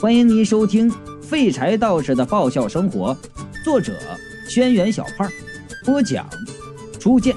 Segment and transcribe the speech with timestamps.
[0.00, 0.90] 欢迎您收听
[1.20, 3.14] 《废柴道士的爆笑生活》，
[3.62, 3.92] 作者：
[4.48, 5.30] 轩辕小胖，
[5.84, 6.26] 播讲：
[6.98, 7.36] 初见。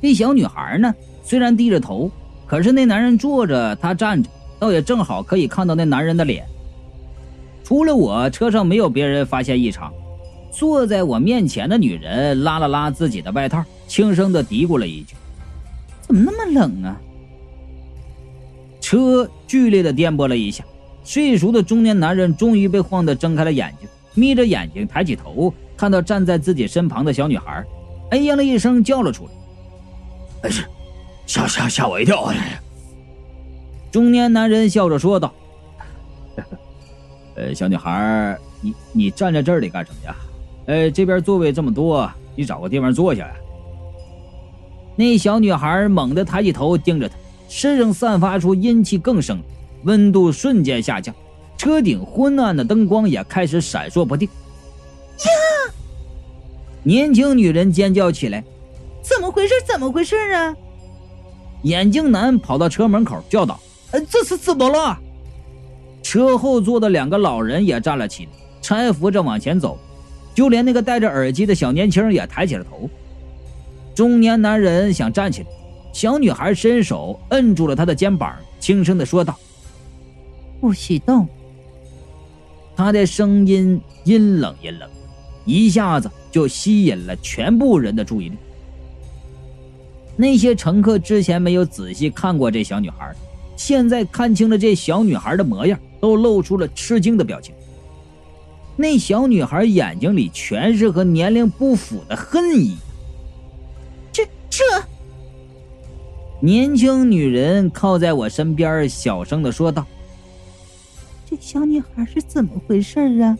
[0.00, 2.10] 这小女孩呢，虽然低着头，
[2.46, 6.46] 可是那男人坐着，她站着，倒也正好可以看到那男人的脸。
[7.62, 9.92] 除了我，车上没有别人发现异常。
[10.50, 15.14] 坐在我面前的女人拉了拉自己的外套，轻声的嘀咕了一句
[16.00, 16.98] ：“怎么那么冷啊？”
[18.92, 20.62] 车剧烈的颠簸了一下，
[21.02, 27.64] 睡熟的中年男人终于被晃得睁开了眼睛，眯着眼睛抬起头，看到站在自己身旁的小女孩，
[28.10, 29.30] 哎呀了一声叫了出来
[30.44, 30.66] ：“哎是，
[31.24, 32.30] 吓吓吓我一跳！”
[33.90, 35.32] 中年男人笑着说道
[37.34, 40.16] ：“呃，小女孩，你你站在这里干什么呀？
[40.66, 43.32] 呃，这边座位这么多，你找个地方坐下呀。”
[44.96, 47.16] 那小女孩猛地抬起头盯着他。
[47.52, 49.38] 身上散发出阴气更盛，
[49.84, 51.14] 温度瞬间下降，
[51.58, 54.26] 车顶昏暗的灯光也开始闪烁不定。
[54.26, 55.74] 呀！
[56.82, 58.42] 年轻女人尖叫起来
[59.04, 59.52] ：“怎么回事？
[59.66, 60.56] 怎么回事啊？”
[61.64, 63.60] 眼镜男跑到车门口叫道
[63.92, 64.98] ：“呃，这是怎么了？”
[66.02, 68.30] 车后座的两个老人也站了起来，
[68.62, 69.78] 搀扶着往前走，
[70.34, 72.88] 就连那个戴着耳机的小年轻也抬起了头。
[73.94, 75.48] 中年男人想站起来。
[75.92, 79.38] 小女孩伸手摁住了他的肩膀，轻声的说道
[80.60, 81.28] ：“不许动。”
[82.74, 84.88] 他的声音阴冷阴冷，
[85.44, 88.36] 一下子就吸引了全部人的注意力。
[90.16, 93.14] 那些乘客之前没有仔细看过这小女孩，
[93.56, 97.54] 现在看清了这小女孩的模样，都露出了吃惊的表情。
[98.76, 102.78] 那小女孩眼睛里全是和年龄不符的恨意。
[104.10, 104.64] 这这。
[106.44, 109.86] 年轻女人靠在我身边，小声的说道
[111.24, 113.38] ：“这小女孩是怎么回事啊？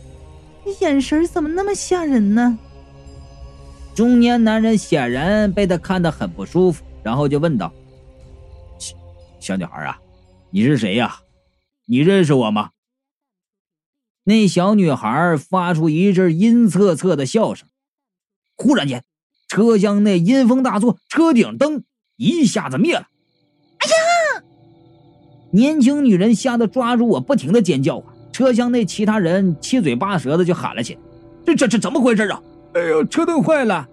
[0.79, 2.57] 眼神怎么那么吓人呢？”
[3.93, 7.73] 中年男人显然被她看得很不舒服，然后就问道
[8.79, 8.95] ：“小
[9.37, 9.99] 小女孩啊，
[10.51, 11.19] 你是谁呀？
[11.85, 12.69] 你认识我吗？”
[14.23, 17.67] 那小女孩发出一阵阴恻恻的笑声。
[18.55, 19.03] 忽然间，
[19.49, 21.83] 车厢内阴风大作，车顶灯。
[22.23, 23.05] 一下子灭了！
[23.79, 24.43] 哎呀！
[25.51, 28.05] 年轻女人吓得抓住我，不停的尖叫啊！
[28.31, 30.99] 车厢内其他人七嘴八舌的就喊了起来
[31.45, 32.41] ：“这这这怎么回事啊？
[32.75, 33.87] 哎呦，车灯坏了！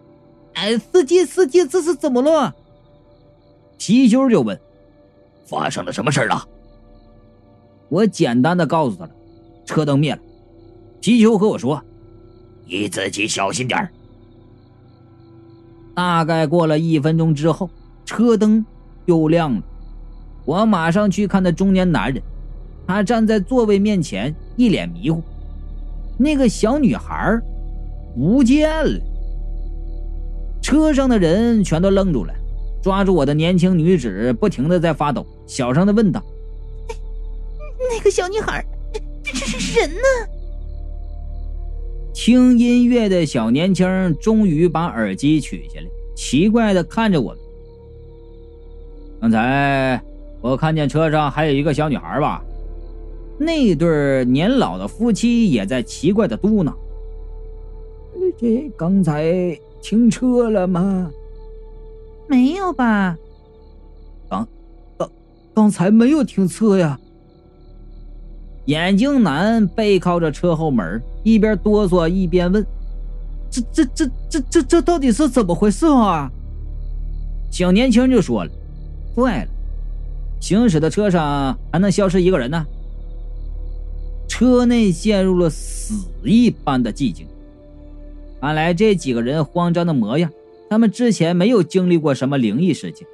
[0.54, 2.54] 哎，司机司机，这是怎么了？”
[3.78, 4.58] 貔貅就问
[5.44, 6.46] ：“发生了什么事了？”
[7.90, 9.10] 我简单的告诉他了
[9.66, 10.20] ：“车灯灭了。”
[11.02, 11.82] 貔貅和我说
[12.64, 13.90] ：“你自己小心点
[15.94, 17.68] 大概过了一分钟之后。
[18.04, 18.64] 车灯
[19.06, 19.62] 又亮了，
[20.44, 22.22] 我马上去看那中年男人，
[22.86, 25.22] 他站在座位面前，一脸迷糊。
[26.18, 27.40] 那个小女孩
[28.14, 29.00] 不见了。
[30.60, 32.34] 车上的人全都愣住了，
[32.82, 36.22] 抓住我的年轻女子不停的在发抖，小声的问道
[37.90, 38.64] ：“那个小女孩，
[39.22, 39.96] 这这是人呢？”
[42.12, 47.38] 听音乐的小年轻终于把耳机取下来，奇怪的看着我们。
[49.20, 50.00] 刚才
[50.40, 52.42] 我看见车上还有一个小女孩吧？
[53.38, 56.72] 那对年老的夫妻也在奇怪的嘟囔
[58.38, 61.10] ：“这刚才停车了吗
[62.28, 63.16] ？”“没有吧
[64.28, 64.46] ？”“刚
[64.98, 65.10] 刚
[65.54, 66.98] 刚才没有停车呀。”
[68.66, 72.64] 眼镜男背靠着车后门，一边哆嗦一边问
[73.50, 76.30] ：“这这这这这这到底是怎么回事啊？”
[77.50, 78.50] 小年轻就说了。
[79.14, 79.50] 坏了！
[80.40, 82.66] 行驶的车上还能消失一个人呢。
[84.26, 85.94] 车内陷入了死
[86.24, 87.26] 一般的寂静。
[88.40, 90.32] 看来这几个人慌张的模样，
[90.70, 93.06] 他们之前没有经历过什么灵异事件。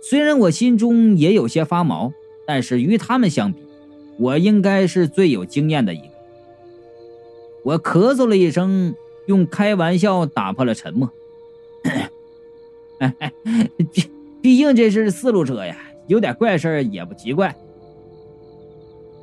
[0.00, 2.12] 虽然我心中也有些发毛，
[2.46, 3.58] 但是与他们相比，
[4.16, 6.04] 我应该是最有经验的一个。
[7.64, 8.94] 我咳嗽了一声，
[9.26, 11.10] 用开玩笑打破了沉默。
[14.40, 15.76] 毕竟这是四路车呀，
[16.06, 17.54] 有点怪事也不奇怪。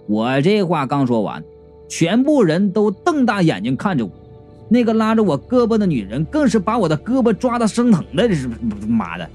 [0.07, 1.43] 我这话刚说完，
[1.87, 4.11] 全部人都瞪大眼睛看着我。
[4.67, 8.49] 那个拉着我胳膊的女人更是把我的胳膊抓的生疼的，这是
[8.87, 9.29] 妈的！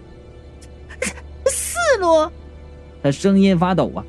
[1.46, 2.30] 四路，
[3.02, 4.04] 他声音发抖啊！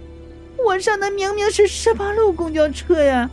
[0.65, 3.29] 我上的明明是十八路公交车呀！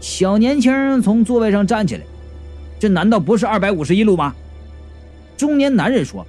[0.00, 2.02] 小年轻从座位上站起来，
[2.78, 4.34] 这难道不是二百五十一路吗？
[5.36, 6.26] 中年男人说。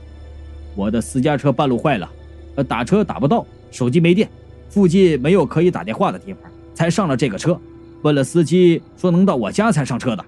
[0.75, 2.09] 我的私家车半路坏了，
[2.55, 4.29] 呃，打车打不到，手机没电，
[4.69, 7.59] 附近没有可以打电话的地方，才上了这个车。
[8.01, 10.25] 问了司机，说能到我家才上车的。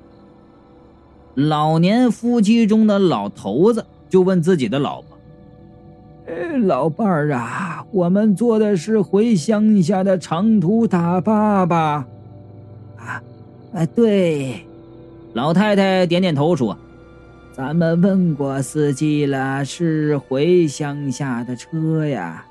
[1.35, 5.17] 老年夫妻中的老头子就问自己的老婆
[6.27, 12.07] ：“呃，老伴儿啊，我们坐的是回乡下的长途大巴吧？”
[12.95, 13.21] 啊，
[13.73, 14.65] 哎，对。
[15.33, 16.77] 老太太点点头说
[17.55, 22.45] ：“咱们问过司机了，是回乡下的车呀。”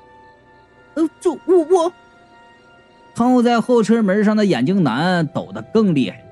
[0.95, 1.93] 呃，这我我。
[3.13, 6.25] 靠在后车门上的眼镜男抖得更厉害。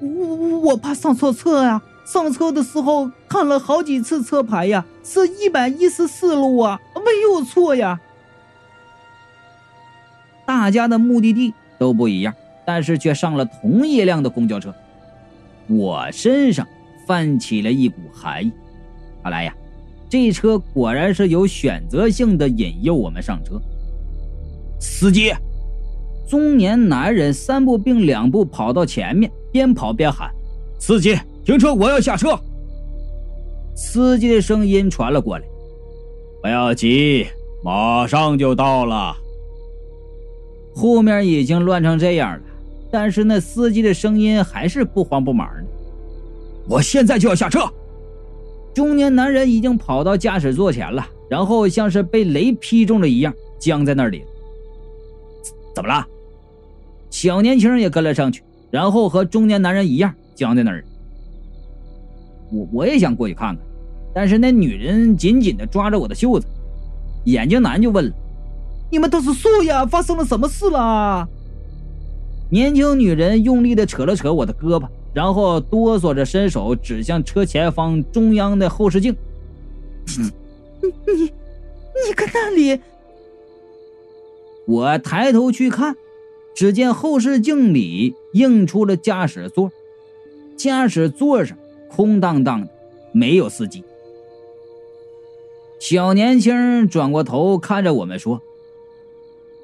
[0.00, 1.80] 我我我怕上错车呀！
[2.04, 7.98] 上车的时候看了好几次车牌呀，是一百一十四路啊，没有错呀。
[10.44, 12.34] 大家的目的地都不一样，
[12.66, 14.74] 但是却上了同一辆的公交车。
[15.68, 16.66] 我身上
[17.10, 18.52] 泛起了一股寒意。
[19.20, 19.52] 看来呀，
[20.08, 23.60] 这车果然是有选择性的引诱我们上车。
[24.78, 25.32] 司机，
[26.28, 30.30] 中年男人三步并两步跑到前面，边跑边喊
[30.78, 31.74] ：“司机！”停车！
[31.74, 32.38] 我要下车。
[33.74, 35.44] 司机的声音传了过来
[36.40, 37.26] ：“不要急，
[37.64, 39.16] 马上就到了。”
[40.76, 42.42] 后面已经乱成这样了，
[42.88, 45.69] 但是那司机的声音还是不慌不忙的。
[46.70, 47.60] 我现在就要下车。
[48.72, 54.22] 中年男人已经跑到驾驶座前了，然后像是被雷劈中了一样僵在那里。
[55.74, 56.06] 怎么了？
[57.10, 60.84] 小年轻也跟了上去，然后和中年男人一样僵在那儿。
[62.52, 63.64] 我我也想过去看看，
[64.14, 66.46] 但是那女人紧紧的抓着我的袖子，
[67.24, 68.12] 眼镜男就问了
[68.92, 69.84] ：“你们都是素呀？
[69.84, 71.28] 发生了什么事了？”
[72.48, 79.16] 年轻女人用力的扯了扯我的胳膊，然后哆嗦着伸手指向车前方中央的后视镜
[80.82, 81.22] ：“你 你
[82.08, 82.80] 你看那里！”
[84.66, 85.96] 我抬头去看，
[86.54, 89.72] 只见后视镜里映出了驾驶座，
[90.56, 91.56] 驾驶座上。
[91.92, 92.68] 空荡荡的，
[93.10, 93.82] 没有司机。
[95.80, 98.40] 小年轻转过头看着我们说：“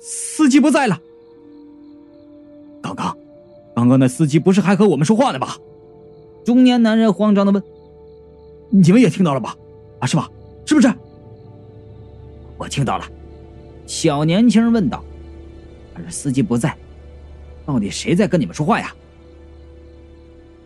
[0.00, 1.00] 司机不在了。”
[3.88, 5.56] 刚刚，那司机不是还和我们说话呢吗？
[6.44, 7.62] 中年男人慌张的问
[8.70, 9.56] ：“你们也听到了吧？
[10.00, 10.30] 啊，是吧？
[10.64, 10.92] 是不是？”
[12.58, 13.06] 我听到了。
[13.86, 15.04] 小年轻问道
[15.94, 16.76] ：“可是司机不在，
[17.64, 18.94] 到底谁在跟你们说话呀？”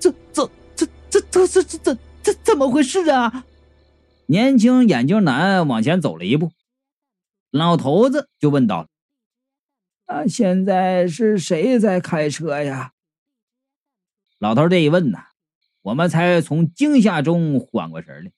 [0.00, 0.50] 这这。
[1.10, 3.44] 这这这这这这怎么回事啊？
[4.26, 6.52] 年轻眼镜男往前走了一步，
[7.50, 8.86] 老头子就问道
[10.06, 12.92] ：“啊，现在是谁在开车呀？”
[14.40, 15.18] 老头这一问呢，
[15.82, 18.32] 我们才从惊吓中缓过神来。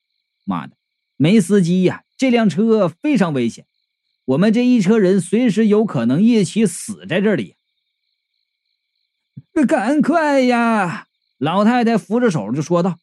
[0.44, 0.76] 妈的，
[1.16, 2.02] 没司机呀！
[2.19, 3.66] 这辆车非常危险，
[4.25, 7.54] 我们这一车人随时有可能一起死在这里。
[9.69, 11.06] 赶快呀！
[11.38, 12.98] 老太太扶着手就说道：“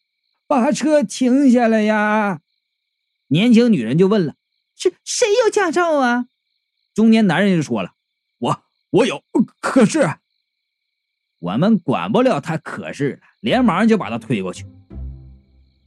[0.45, 2.41] 把车停下来呀！”
[3.27, 4.35] 年轻女人就问了
[4.75, 6.25] ：“是谁有驾照啊？”
[6.93, 7.93] 中年男人就说了
[8.39, 9.23] ：“我我有，
[9.61, 10.15] 可是
[11.39, 14.65] 我们管不了他可是了，连忙就把他推过去。”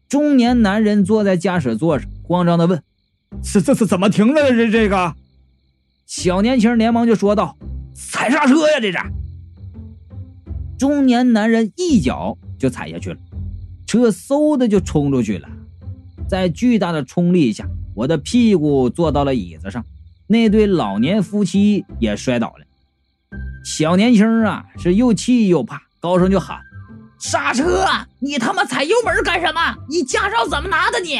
[0.08, 2.82] 中年男人坐在驾驶座上，慌张的问
[3.42, 4.50] ：“这这这怎么停了？
[4.50, 5.14] 这这个？”
[6.06, 7.56] 小年轻连忙就说道
[7.94, 8.98] ：“踩刹车呀，这是。”
[10.78, 13.16] 中年男人一脚就踩下去了，
[13.86, 15.48] 车嗖的就冲出去了。
[16.28, 19.84] 在巨大的冲力下，我的屁股坐到了椅子上，
[20.26, 22.66] 那对老年夫妻也摔倒了。
[23.64, 26.60] 小年轻啊，是又气又怕，高声就喊
[27.18, 27.86] ：“刹车！
[28.18, 29.74] 你他妈踩油门干什么？
[29.88, 31.00] 你驾照怎么拿的？
[31.00, 31.18] 你！”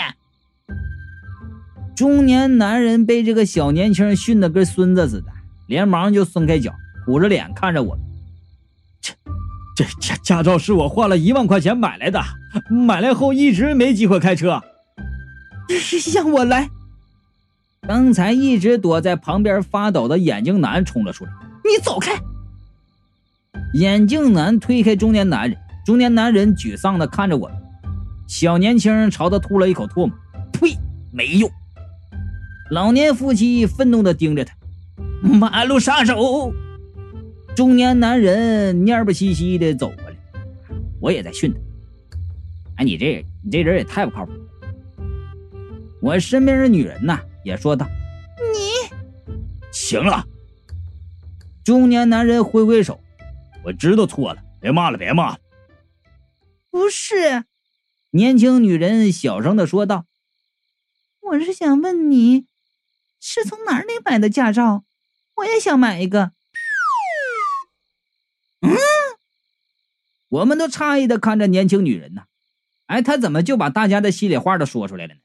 [1.94, 5.26] 中年男人被这个小年轻训得跟孙子似的，
[5.68, 6.72] 连忙就松开脚，
[7.04, 7.96] 苦着脸看着我。
[9.74, 12.20] 这驾驾照是我花了一万块钱买来的，
[12.68, 14.62] 买来后一直没机会开车。
[16.12, 16.68] 让我来！
[17.86, 21.30] 刚才一直躲在旁边发抖的眼镜男冲了出来，
[21.64, 22.12] 你走开！
[23.74, 27.50] 眼镜男推开中年男人，中年男人沮丧的看着我，
[28.26, 30.14] 小年轻朝他吐了一口唾沫，
[30.52, 30.76] 呸，
[31.10, 31.50] 没用！
[32.70, 34.54] 老年夫妻愤怒的盯着他，
[35.22, 36.52] 马路杀手！
[37.54, 40.16] 中年男人蔫不兮兮的走过来，
[41.00, 41.58] 我也在训他。
[42.76, 44.32] 哎，你这你这人也太不靠谱。
[46.00, 47.86] 我身边的女人呐也说道
[48.54, 48.90] ：“你
[49.70, 50.26] 行了。”
[51.62, 52.98] 中年男人挥挥手
[53.64, 55.40] ：“我知道错了，别骂了，别骂了。”
[56.70, 57.44] 不是，
[58.10, 60.06] 年轻女人小声的说道
[61.20, 62.46] ：“我是想问你，
[63.20, 64.84] 是从哪里买的驾照？
[65.34, 66.32] 我也想买一个。
[68.60, 68.76] 嗯，
[70.28, 72.24] 我们都诧异的看着年轻女人呢。
[72.86, 75.20] 哎，她怎么就把大家的心里话都说出来了呢？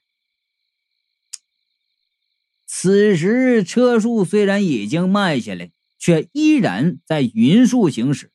[2.66, 8.32] 此时车速虽然已经慢下来，却依然在匀速行驶。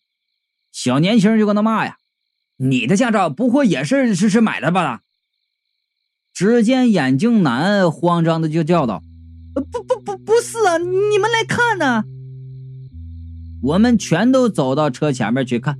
[0.70, 1.98] 小年轻就跟他骂呀
[2.56, 5.00] ：“你的驾照不会也是是是买的吧？”
[6.32, 9.02] 只见眼镜男慌张的就叫道
[9.54, 10.78] ：“不不不，不是啊！
[10.78, 12.04] 你们来看呐！”
[13.62, 15.78] 我们全都走到车前面去看。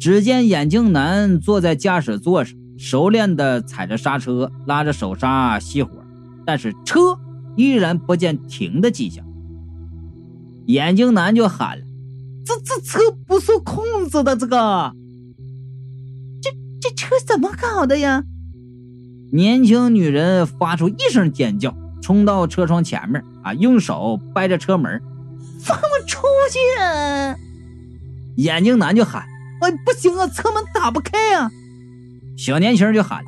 [0.00, 5.90] 只见眼镜男坐在驾驶座上，熟练的踩着刹车，拉着手刹熄火，
[6.44, 7.18] 但是车
[7.56, 9.24] 依然不见停的迹象。
[10.66, 11.84] 眼镜男就喊了
[12.44, 14.92] ：“这这车不受控制的，这个，
[16.42, 18.24] 这这车怎么搞的呀？”
[19.32, 25.02] 年轻女人发出一声尖叫，冲到车窗前面，啊，用手掰着车门，
[25.60, 26.58] 放我出去！
[28.36, 29.26] 眼镜男就喊
[29.60, 31.50] ：“哎，不行啊，车门打不开啊！”
[32.38, 33.24] 小年轻就喊：“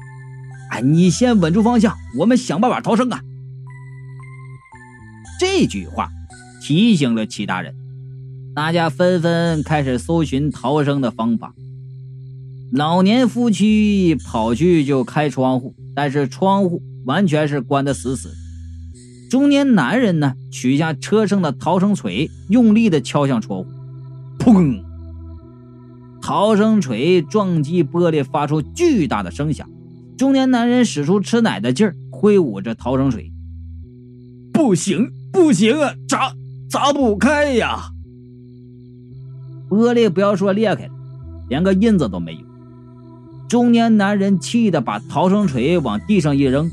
[0.70, 3.20] 哎，你先稳住方向，我们想办法逃生啊！”
[5.38, 6.08] 这句话
[6.66, 7.76] 提醒了其他人，
[8.52, 11.54] 大家纷纷开始搜寻逃生的方法。
[12.72, 15.76] 老年夫妻跑去就开窗户。
[15.94, 18.34] 但是窗户完全是关得死死的。
[19.30, 23.66] 中年男人呢，取下车上的逃生锤，用力的敲向窗户，
[24.40, 24.82] 砰！
[26.20, 29.70] 逃生锤撞击玻璃，发出巨大的声响。
[30.18, 33.32] 中年男人使出吃奶的劲儿，挥舞着逃生锤，
[34.52, 36.34] 不行，不行啊，砸
[36.68, 37.90] 砸不开呀！
[39.68, 40.92] 玻璃不要说裂开了，
[41.48, 42.40] 连个印子都没有。
[43.48, 46.70] 中年男人气得把逃生锤往地上一扔：“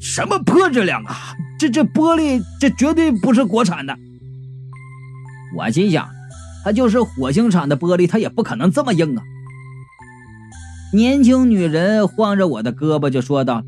[0.00, 1.36] 什么破质量啊！
[1.58, 3.96] 这这玻璃，这绝对不是国产的。”
[5.56, 6.08] 我心想，
[6.64, 9.22] 他就是火星产的玻璃，他也不可能这么硬啊！
[10.92, 13.64] 年轻女人晃着我的胳膊就说道：“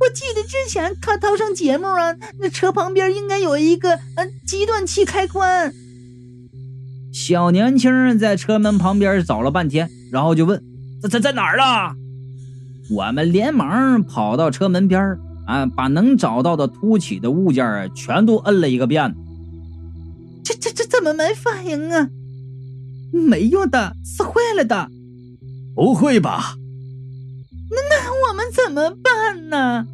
[0.00, 5.72] 我记得之前看逃生节目啊，那车旁边应该有一个呃急断器开关。”
[7.12, 10.62] 小年轻在车门旁边找了半天，然后就问。
[11.02, 11.94] 在在在哪儿了？
[12.90, 19.14] 我们连忙跑到车门边啊，把能找到的凸起的物件全都摁了一个遍。
[20.44, 22.08] 这这这怎么没反应啊？
[23.12, 24.88] 没用的，是坏了的。
[25.74, 26.54] 不会吧？
[27.74, 29.86] 那那我们怎么办呢？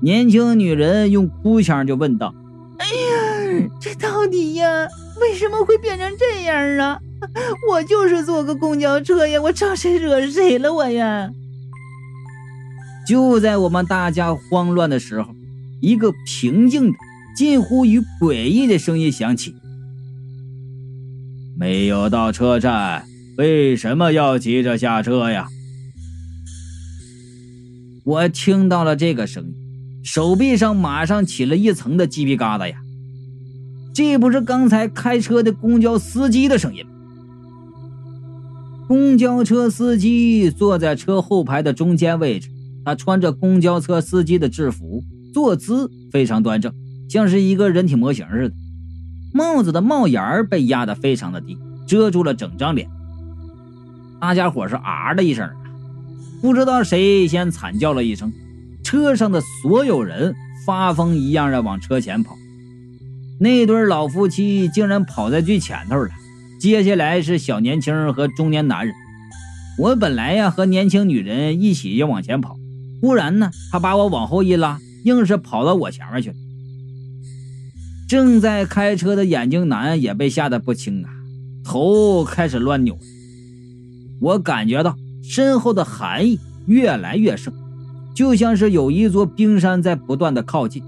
[0.00, 2.32] 年轻女人用哭腔就问道
[2.78, 4.86] ：“哎呀，这到底呀，
[5.20, 7.00] 为什么会变成这样啊？”
[7.68, 11.30] 我就是坐个公交车呀，我招谁惹谁了我呀？
[13.08, 15.34] 就在我们大家慌乱的时候，
[15.80, 16.98] 一个平静的、
[17.34, 19.56] 近乎于诡异的声音响起
[21.58, 23.04] ：“没有到车站，
[23.36, 25.48] 为什么要急着下车呀？”
[28.08, 29.54] 我听到了这个声音，
[30.02, 32.74] 手臂上马上起了一层的鸡皮疙瘩呀！
[33.92, 36.92] 这不是刚才开车的公交司机的声音吗？
[38.88, 42.48] 公交车司机坐在车后排的中间位置，
[42.82, 46.72] 他穿着公交车司机的制服，坐姿非常端正，
[47.10, 48.54] 像是一个人体模型似的。
[49.34, 52.88] 帽子的帽檐被压得非常的低，遮住了整张脸。
[54.18, 55.46] 大家伙是啊的一声，
[56.40, 58.32] 不知道谁先惨叫了一声，
[58.84, 62.36] 车上的所有人发疯一样的往车前跑。
[63.40, 66.10] 那对老夫妻竟然跑在最前头了。
[66.60, 68.94] 接下来是小年轻和中年男人。
[69.78, 72.56] 我本来呀和年轻女人一起要往前跑，
[73.00, 76.36] 忽然呢，他把我往后一拉，硬是跑到我前面去了。
[78.08, 81.10] 正在开车的眼镜男也被吓得不轻啊，
[81.64, 82.98] 头开始乱扭。
[84.20, 84.96] 我感觉到
[85.28, 87.52] 身后的寒意越来越盛，
[88.14, 90.82] 就像是有一座冰山在不断的靠近。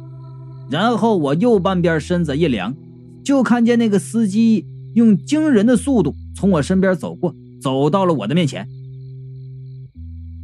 [0.70, 2.74] 然后我右半边身子一凉，
[3.22, 4.66] 就看见那个司机。
[4.94, 7.32] 用惊人的速度从我身边走过，
[7.62, 8.66] 走到了我的面前。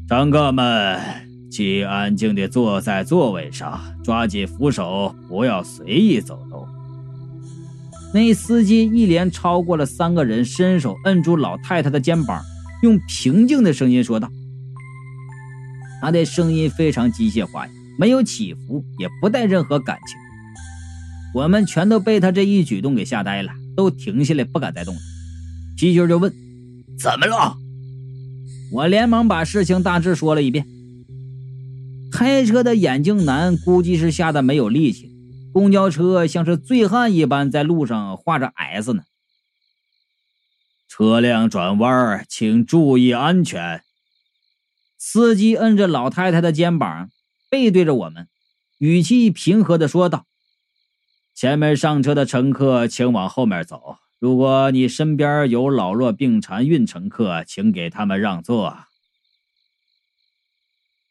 [0.08, 1.00] 乘客们，
[1.50, 6.64] 请安静地坐在座位上，抓紧扶手，不要随意走动。
[8.14, 12.40] 那司机一连超过了三个人，伸手摁住老太太的肩膀，
[12.82, 14.30] 用平静的声音说道
[16.02, 17.66] ：“他的声音非常机械化，
[17.98, 20.18] 没有起伏，也不带任何感情。”
[21.34, 23.52] 我们全都被他这一举动给吓呆了。
[23.76, 25.00] 都停下来，不敢再动了。
[25.76, 26.32] 皮球就问
[26.98, 27.58] ：“怎么了？”
[28.72, 30.66] 我连忙把事情大致说了一遍。
[32.10, 35.10] 开车的眼镜男估计是吓得没有力气，
[35.52, 39.02] 公交车像是醉汉一般在路上画着 S 呢。
[40.98, 43.82] 车辆转弯，请注意安全。
[44.96, 47.10] 司机摁着老太太的肩膀，
[47.50, 48.28] 背对着我们，
[48.78, 50.24] 语气平和的说道
[51.36, 53.98] ：“前面上车的乘客，请往后面走。
[54.18, 58.78] 如果你身边有老弱病残孕乘客，请给他们让座。”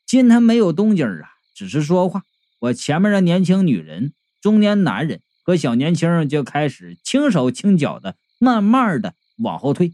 [0.04, 2.24] 见他没有动静啊，只是说话，
[2.58, 9.14] 我前面的年轻女人、中年男人和小年轻就开始轻手轻脚的，慢慢的。
[9.38, 9.94] 往后退。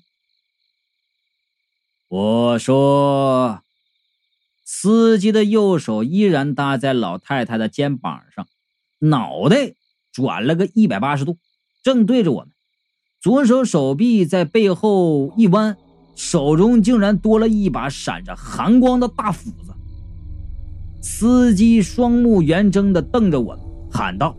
[2.07, 3.61] 我说，
[4.65, 8.47] 司机的右手依然搭在老太太的肩膀上，
[8.99, 9.75] 脑袋
[10.11, 11.37] 转了个一百八十度，
[11.81, 12.51] 正对着我们。
[13.21, 15.77] 左手手臂在背后一弯，
[16.15, 19.73] 手中竟然多了一把闪着寒光的大斧子。
[21.01, 24.35] 司机双目圆睁的瞪着我们，喊道：“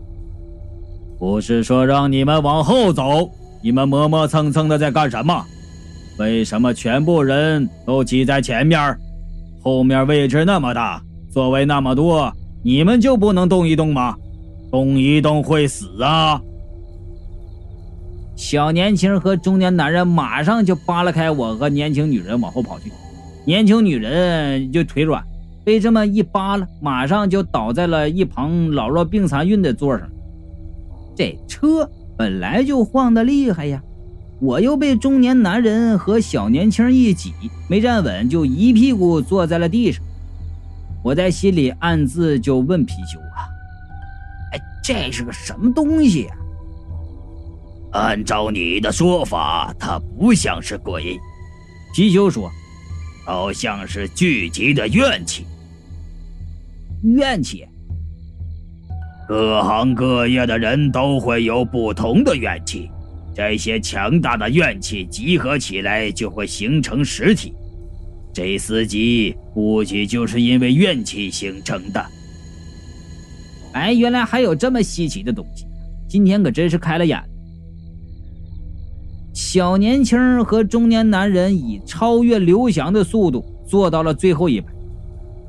[1.17, 3.31] 不是说让你们往后走？”
[3.63, 5.41] 你们磨磨蹭蹭的在干什么？
[6.19, 8.93] 为什么全部人都挤在前面？
[9.61, 11.01] 后面位置那么大，
[11.31, 12.29] 座位那么多，
[12.61, 14.17] 你们就不能动一动吗？
[14.69, 16.41] 动一动会死啊！
[18.35, 22.91] 小年轻和中年男人马上就扒拉开我和年轻女人往后跑去，
[23.45, 25.23] 年轻女人就腿软，
[25.63, 30.05] 被这么一扒拉，马上就倒在了一旁老弱病残孕的座上。
[31.15, 31.89] 这车。
[32.17, 33.81] 本来就晃得厉害呀，
[34.39, 37.33] 我又被中年男人和小年轻一挤，
[37.69, 40.03] 没站稳就一屁股坐在了地上。
[41.03, 43.49] 我在心里暗自就问貔貅啊
[44.53, 46.35] ：“哎，这是个什么东西呀？”
[47.91, 51.19] 按照你的说法，它不像是鬼。
[51.95, 52.49] 貔貅说
[53.25, 55.45] ：“好像是聚集的怨气。
[57.03, 57.67] 怨气。”
[59.33, 62.87] 各行各业的人都会有不同的怨气，
[63.35, 67.51] 这些强大的怨气集合起来就会形成实体。
[68.31, 72.05] 这司机估计就是因为怨气形成的。
[73.73, 75.65] 哎，原来还有这么稀奇的东西，
[76.07, 77.19] 今天可真是开了眼。
[79.33, 84.67] 小年轻和中年男人以超越刘翔的速度坐到了最后一排，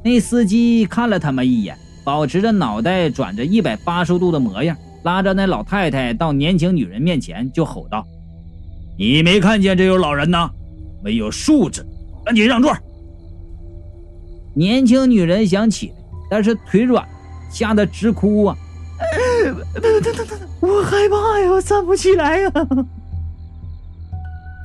[0.03, 1.77] 那司机看了他们一眼。
[2.05, 8.07] 保持着脑袋转着一百八十度的模样，拉着那老太太到年轻女人面前，就吼道
[8.99, 10.51] ：“你没看见这有老人呢？
[11.03, 11.85] 没有素质，
[12.25, 12.73] 赶紧让座！”
[14.55, 15.95] 年轻女人想起来，
[16.31, 17.05] 但是腿软，
[17.51, 18.57] 吓得直哭啊！
[19.75, 22.51] 等等等等，我害怕呀，我站不起来呀！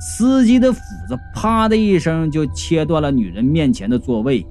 [0.00, 4.46] 司机的斧子啪的一声就切断了女人面前的座位，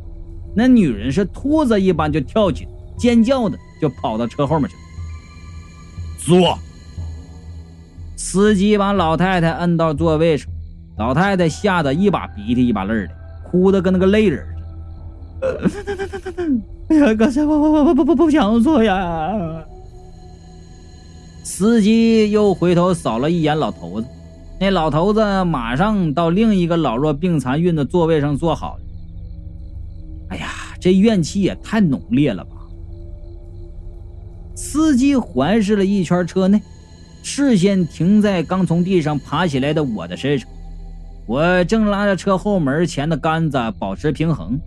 [0.56, 2.72] 那女人是兔子一般就跳起来。
[3.00, 4.82] 尖叫的就跑到车后面去了。
[6.20, 6.60] 坐。
[8.16, 10.52] 司机把老太太摁到座位上，
[10.98, 13.10] 老太太吓得一把鼻涕一把泪的，
[13.50, 14.46] 哭的跟那个泪人
[15.70, 16.44] 似的。
[16.90, 19.32] 哎呀，刚才我我我不不不想坐呀。
[21.46, 24.08] 司机又回头扫了一眼老头子，
[24.60, 28.82] 那老头子马上到另一个老弱病残孕的座位上坐好了。
[30.32, 32.52] 哎呀，这怨气也太浓烈了吧！
[34.72, 36.62] 司机环视了一圈车内，
[37.24, 40.48] 视线停在刚从地上爬起来的我的身上。
[41.26, 44.60] 我正拉着车后门前的杆子保持平衡，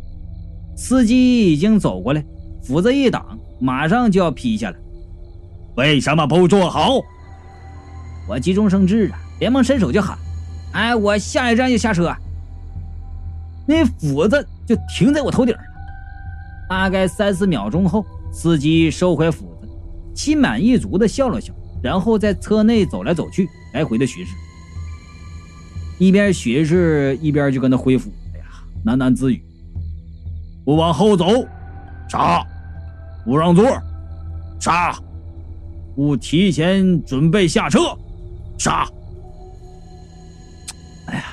[0.76, 2.24] 司机已经走过来，
[2.64, 4.76] 斧子一挡，马上就要劈下来。
[5.76, 6.98] 为什么不做好？
[8.28, 10.18] 我急中生智啊，连忙伸手就喊
[10.74, 12.12] ：“哎，我下一站就下车。”
[13.68, 15.60] 那斧子就停在我头顶了。
[16.68, 19.51] 大概三四秒钟后，司机收回斧。
[20.14, 24.32] 心满意足的笑了笑，然后在车内走来走去，来回的巡视，
[25.98, 28.10] 一边巡视一边就跟他恢复。
[28.34, 28.44] 哎呀，
[28.84, 29.42] 喃喃自语
[30.64, 31.26] ：“不往后走，
[32.08, 32.46] 杀；
[33.24, 33.64] 不让座，
[34.60, 34.94] 杀；
[35.96, 37.78] 不提前准备下车，
[38.58, 38.88] 杀。”
[41.06, 41.24] 哎呀，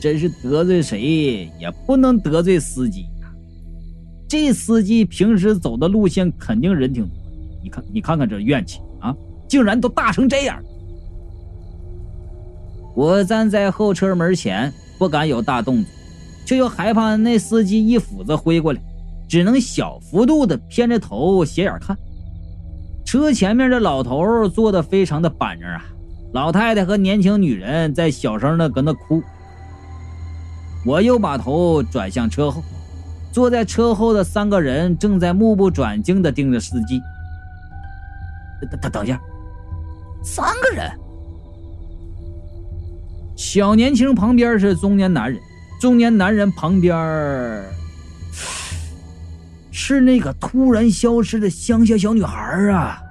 [0.00, 3.32] 真是得罪谁也不能得罪司机呀！
[4.28, 7.21] 这司机平时走的路线肯定人挺多。
[7.62, 9.14] 你看，你看看这怨气啊，
[9.48, 10.60] 竟然都大成这样！
[12.94, 15.90] 我站在后车门前，不敢有大动作，
[16.44, 18.80] 却又害怕那司机一斧子挥过来，
[19.28, 21.96] 只能小幅度的偏着头斜眼看。
[23.04, 25.84] 车前面的老头坐的非常的板正啊，
[26.32, 29.22] 老太太和年轻女人在小声的搁那哭。
[30.84, 32.62] 我又把头转向车后，
[33.30, 37.00] 坐在车后的三个人正在目不转睛的盯着司机。
[38.70, 39.20] 等等等一下，
[40.22, 40.90] 三个人。
[43.34, 45.40] 小年轻旁边是中年男人，
[45.80, 46.94] 中年男人旁边
[49.72, 53.01] 是那个突然消失的乡下小女孩啊。